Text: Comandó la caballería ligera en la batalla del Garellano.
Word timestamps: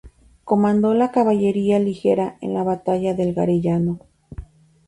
Comandó 0.45 0.95
la 0.95 1.11
caballería 1.11 1.77
ligera 1.77 2.39
en 2.41 2.55
la 2.55 2.63
batalla 2.63 3.13
del 3.13 3.35
Garellano. 3.35 3.99